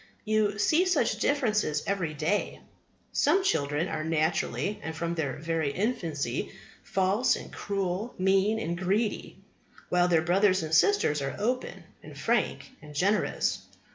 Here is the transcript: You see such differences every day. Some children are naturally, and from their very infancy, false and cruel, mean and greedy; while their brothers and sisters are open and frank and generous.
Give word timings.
You 0.25 0.57
see 0.57 0.83
such 0.87 1.19
differences 1.19 1.83
every 1.85 2.15
day. 2.15 2.59
Some 3.11 3.43
children 3.43 3.87
are 3.87 4.03
naturally, 4.03 4.79
and 4.81 4.95
from 4.95 5.13
their 5.13 5.33
very 5.37 5.71
infancy, 5.71 6.51
false 6.81 7.35
and 7.35 7.53
cruel, 7.53 8.15
mean 8.17 8.57
and 8.57 8.75
greedy; 8.75 9.37
while 9.89 10.07
their 10.07 10.23
brothers 10.23 10.63
and 10.63 10.73
sisters 10.73 11.21
are 11.21 11.35
open 11.37 11.83
and 12.01 12.17
frank 12.17 12.71
and 12.81 12.95
generous. 12.95 13.59